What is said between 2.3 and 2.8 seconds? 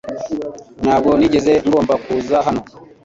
hano.